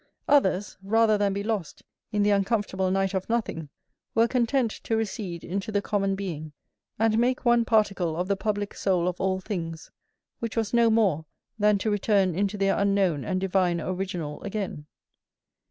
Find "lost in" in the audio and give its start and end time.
1.43-2.23